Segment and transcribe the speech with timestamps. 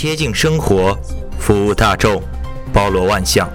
[0.00, 0.96] 贴近生活，
[1.40, 2.22] 服务大众，
[2.72, 3.50] 包罗万象。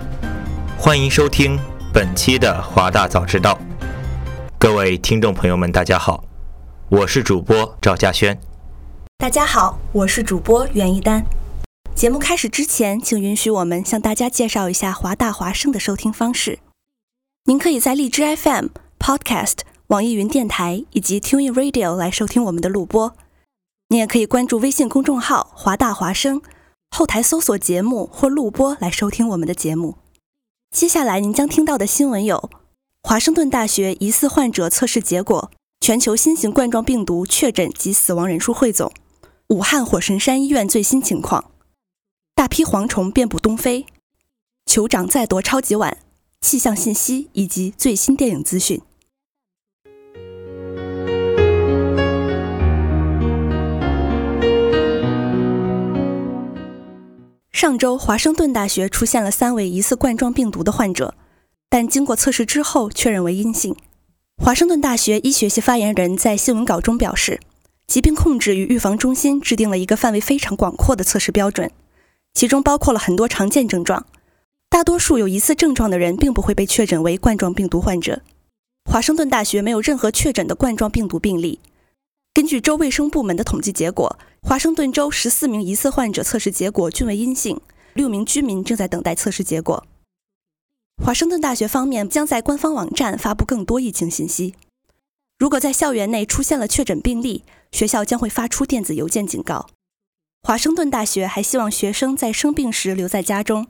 [0.77, 1.57] 欢迎收听
[1.93, 3.57] 本期的华大早知道。
[4.59, 6.25] 各位听众朋友们，大家好，
[6.89, 8.37] 我是主播赵嘉轩。
[9.19, 11.23] 大家好，我是主播袁一丹。
[11.95, 16.59] 节目开始之前，请允许我们向大家介绍一下华大华声的收听方式。
[17.45, 18.65] 您可以在荔枝 FM、
[18.99, 23.15] Podcast、网易云电台以及 Tune Radio 来收听我们的录播。
[23.93, 26.41] 你也可以关注微信公众号“华大华生”，
[26.89, 29.97] 后台搜索节目或录播来收听我们的节目。
[30.71, 32.49] 接下来您将听到的新闻有：
[33.03, 38.91] 华盛顿大学疑似患者测试结果，全球新型冠状病毒确诊及死亡人数汇总，
[39.49, 41.51] 武汉火神山医院最新情况，
[42.33, 43.85] 大批蝗虫遍布东非，
[44.65, 45.99] 酋长再夺超级碗，
[46.41, 48.81] 气象信息以及最新电影资讯。
[57.73, 61.15] 上周，华盛顿大学出现了三位疑似冠状病毒的患者，
[61.69, 63.75] 但经过测试之后确认为阴性。
[64.37, 67.39] 华盛顿大学医学系发言人在新闻稿中表示，
[67.87, 71.71] 疾病控制与预防中心制定了一个范围非常广阔的测试标准，
[72.35, 74.05] 其中包括了很多常见症状。
[74.69, 78.21] 大多数有疑似症状的人并不会被确诊为冠状病毒患者。
[78.85, 81.59] 华盛顿大学没有任何确诊的冠状病毒病例。
[82.35, 87.61] 根据州卫生部门的统计结果，华盛顿州十四名疑似患者测试结果均为阴性，
[87.93, 89.85] 六名居民正在等待测试结果。
[91.03, 94.55] 华盛顿大学方面将在官方网站发布更多疫情信息。
[95.39, 99.67] 如果在校园内出现了确诊病例，学校将会发出电子邮件警告。
[100.43, 103.67] 华盛顿大学还希望学生在生病时留在家中，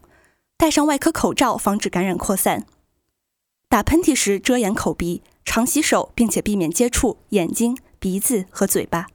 [0.58, 2.66] 戴上外科口罩防止感染扩散，
[3.70, 7.78] 打喷嚏时遮掩口鼻，常洗手，并且避免接触眼睛。
[8.00, 9.08] 鼻子和嘴巴。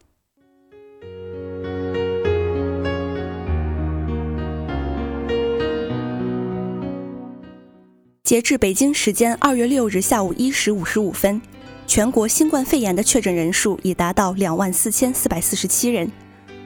[8.29, 11.41] 截至北京时间二月六日下午一时五十五分，
[11.87, 16.13] 全国新冠肺炎的确诊人数已达到两万四千四百四十七人，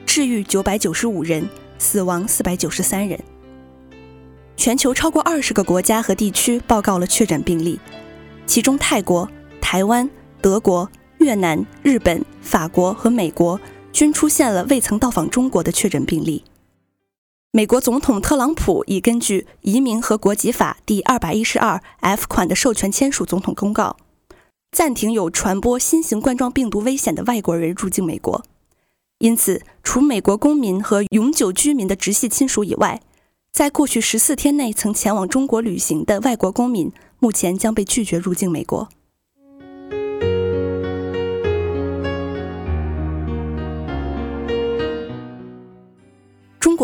[0.05, 1.47] 治愈九百九十五人，
[1.77, 3.17] 死亡四百九十三人。
[4.57, 7.79] 全球超过二十个国家和地区报告了确诊病例，
[8.45, 9.31] 其中泰国、
[9.61, 10.09] 台湾、
[10.41, 10.91] 德国。
[11.19, 13.57] 越南、日本、法国和美国
[13.93, 16.43] 均出现了未曾到访中国的确诊病例。
[17.55, 23.95] 美国总统特朗普已根据《移民和国籍法》第二百一十二 F 款的授权签署总统公告，
[24.71, 28.43] 暂停有传播新型冠状病毒危险的外国人入境美国。
[29.19, 32.99] 因此，除美国公民和永久居民的直系亲属以外，
[33.51, 38.89] 在过去十四天内曾前往中国旅行的外国公民，目前将被拒绝入境美国。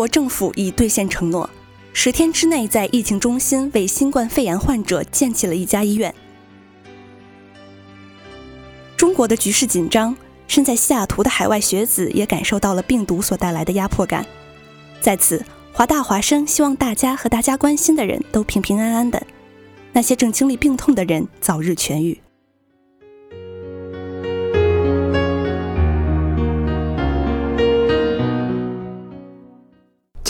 [0.00, 1.50] 国政府已兑现承诺，
[1.92, 6.14] 十天之内在疫情中心为新冠肺炎患者建起了一家医院。
[8.96, 10.16] 中国的局势紧张，
[10.48, 14.24] 身在西雅图的海外学子也感受到了病毒所带来的压迫感。
[15.02, 19.22] 在此，华大华生希望大家和大家关心的人都平平安安的，
[19.92, 22.18] 那些正经历病痛的人早日痊愈。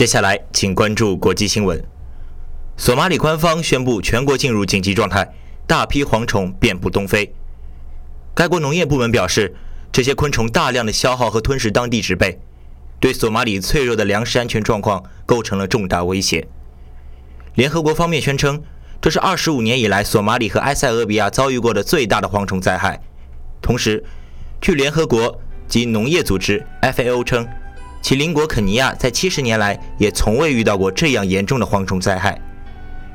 [0.01, 1.79] 接下来，请关注国际新闻。
[2.75, 5.31] 索马里官方宣布全国进入紧急状态，
[5.67, 7.35] 大批蝗虫遍布东非。
[8.33, 9.53] 该国农业部门表示，
[9.91, 12.39] 这些昆虫大量的消耗和吞噬当地植被，
[12.99, 16.47] 对索马里脆弱的粮食安全状况构成了重大威胁。
[17.53, 18.63] 联合国方面宣称，
[18.99, 22.99] 这是二十五年以来索马里和埃塞俄比亚遭遇过的最大的蝗虫灾害。
[23.61, 24.03] 同时，
[24.59, 27.47] 据联合国及农业组织 FAO 称。
[28.01, 32.39] 其邻国肯尼亚在七十年来也从未遇到过这样严重的蝗虫灾害。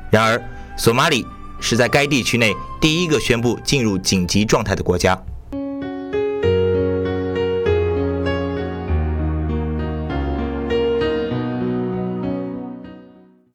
[0.09, 0.41] 然而，
[0.77, 1.25] 索马里
[1.59, 5.21] 是在该地区内第一个宣布进入紧急状态的国家。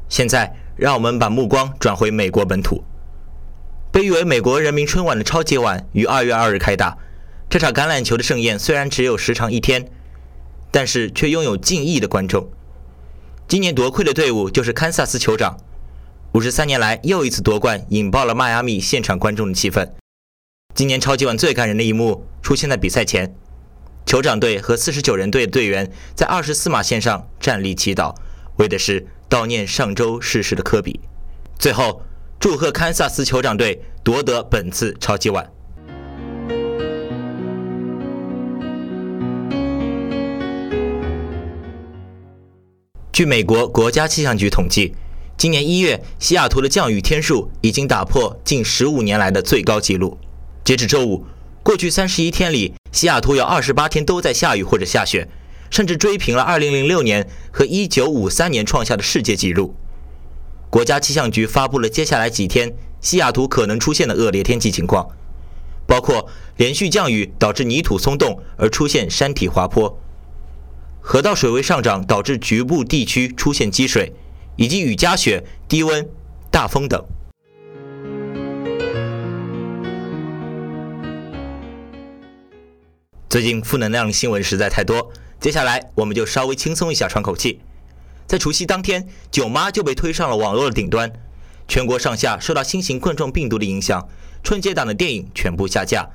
[0.08, 2.84] 现在，让我们把目光转回美国本土。
[3.90, 6.96] 被誉为美国人民春晚的超级碗于二月二日开打。
[7.48, 9.86] 这场橄榄球的盛宴虽然只有时长一天，
[10.72, 12.50] 但是却拥有近亿的观众。
[13.46, 15.58] 今年夺魁的队伍就是堪萨斯酋长，
[16.32, 19.92] 五十三年来又一次夺冠，引爆了迈阿密现场观众的气氛。
[20.74, 23.36] 今年超级碗最感人的一幕出现在比赛前，
[24.06, 28.14] 酋长队和四十九人队的队员在二十四码线上站立祈祷，
[28.56, 31.00] 为的是悼念上周逝世的科比。
[31.58, 32.02] 最后，
[32.40, 35.52] 祝贺堪萨斯酋长队夺得本次超级碗。
[43.12, 44.94] 据美国国家气象局统计，
[45.36, 50.16] 今年一月西雅图的降雨天数已经打破近十五年来的最高纪录。
[50.64, 51.26] 截止周五，
[51.62, 55.28] 过去三十一天里，西雅图有二十八天都在下雨或者下雪，
[55.68, 59.74] 甚至追平了二零零六年和一九五三年创下的世界纪录。
[60.70, 62.72] 国家气象局发布了接下来几天
[63.02, 65.06] 西雅图可能出现的恶劣天气情况，
[65.86, 69.98] 包括连续降雨导致泥土松动而出现山体滑坡。
[71.04, 74.14] 河道水位上涨导致局部地区出现积水，
[74.54, 76.08] 以及雨夹雪、低温、
[76.48, 77.04] 大风等。
[83.28, 85.10] 最近负能量新闻实在太多，
[85.40, 87.58] 接下来我们就稍微轻松一下，喘口气。
[88.28, 91.12] 在除夕当天，囧妈就被推上了网络的顶端，
[91.66, 94.08] 全国上下受到新型冠状病毒的影响，
[94.44, 96.08] 春节档的电影全部下架，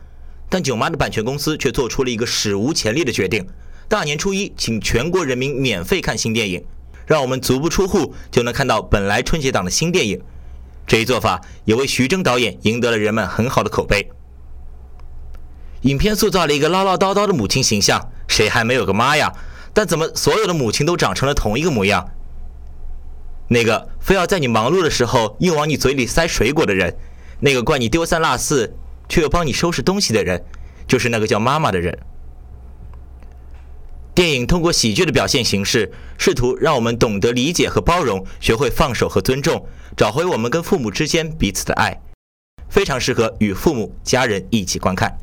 [0.50, 3.46] 但囧妈的版权公司却做出了一个史无前例的决定。
[3.90, 6.66] 大年初一，请全国人民免费看新电影，
[7.06, 10.22] 让我们足不出户就能看到本来春节档的新电影。
[10.86, 14.10] 这一做法也为徐峥导演赢得了人们很好的口碑。
[15.82, 19.32] 影片塑造了一个唠唠叨叨的母亲形象，谁还没有个妈呀？
[19.74, 22.10] 但怎么所有的母亲都长成了同一个模样？
[23.50, 26.98] 那个非要在你忙碌的时候硬往你嘴里塞水果的人，
[27.40, 28.76] 那个怪你丢三落四
[29.08, 30.44] 却又帮你收拾东西的人，
[30.88, 31.98] 就是那个叫妈妈的人。
[34.18, 39.64] 电影通过喜剧的表现形式，试图让我们懂得理解和包容，学会放手和尊重，
[39.96, 41.96] 找回我们跟父母之间彼此的爱，
[42.68, 45.16] 非常适合与父母、家人一起观看。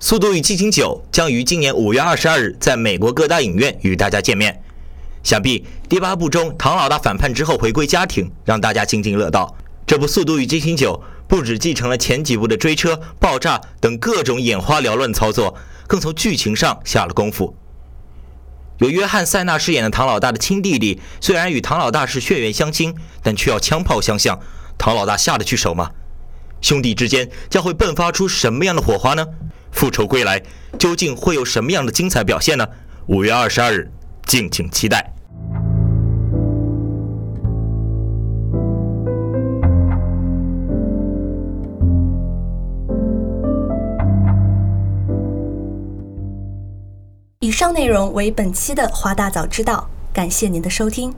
[0.00, 4.60] 速度与激情九》将于今年五月二十二日在美国各大影院与大家见面。
[5.22, 9.56] 想必第八部中唐老大反叛之后回归家庭，让大家津津乐道。
[9.86, 11.00] 这部《速度与激情九》。
[11.28, 17.54] 不只继承了前几部的追车、爆炸等各种眼花缭乱操作，更从剧情上下了功夫。
[18.78, 24.40] 由约翰·塞纳饰演的唐老大的亲弟弟，虽然与唐老大是血缘相亲，但却要枪炮相向，
[24.78, 25.90] 唐老大下得去手吗？
[26.60, 29.26] 兄弟之间将会迸发出什么样的火花呢？
[29.70, 30.42] 复仇归来
[30.78, 32.66] 究竟会有什么样的精彩表现呢？
[33.06, 33.90] 五月二十二日，
[34.24, 35.12] 敬请期待。
[47.48, 51.10] 以上内容为本期的华大早知道，感谢您的收听。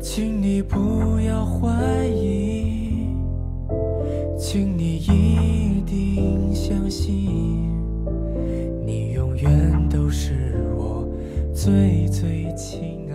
[0.00, 1.68] 请你不要怀
[2.06, 3.10] 疑，
[4.38, 7.70] 请你一定相信，
[8.86, 11.06] 你永远都是我
[11.54, 13.05] 最最亲。